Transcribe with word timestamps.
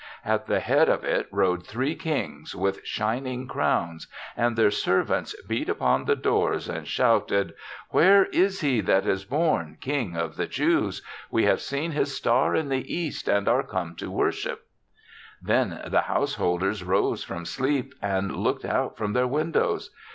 At 0.25 0.47
the 0.47 0.59
head 0.59 0.89
of 0.89 1.03
it 1.03 1.27
rode 1.31 1.63
three 1.63 1.93
kings 1.93 2.55
with 2.55 2.83
shin 2.83 3.27
ing 3.27 3.47
crowns, 3.47 4.07
and 4.35 4.55
their 4.55 4.71
servants 4.71 5.35
beat 5.47 5.69
upon 5.69 6.05
the 6.05 6.15
doors 6.15 6.67
and 6.67 6.87
shouted,' 6.87 7.53
Where 7.91 8.25
is 8.25 8.61
he 8.61 8.81
that 8.81 9.05
is 9.05 9.25
born 9.25 9.77
King 9.79 10.17
of 10.17 10.37
the 10.37 10.47
Jews? 10.47 11.01
36 11.01 11.01
THE 11.01 11.01
SEVENTH 11.01 11.11
CHRISTMAS 11.13 11.33
We 11.33 11.43
have 11.43 11.61
seen 11.61 11.91
his 11.91 12.17
star 12.17 12.55
in 12.55 12.69
the 12.69 12.91
East 12.95 13.27
and 13.27 13.47
are 13.47 13.61
come 13.63 13.95
to 13.97 14.09
worship/" 14.09 14.63
Then 15.39 15.79
the 15.85 16.01
householders 16.01 16.83
rose 16.83 17.23
from 17.23 17.45
sleep 17.45 17.93
and 18.01 18.35
looked 18.35 18.65
out 18.65 18.97
from 18.97 19.13
their 19.13 19.27
win 19.27 19.51
dows. 19.51 19.91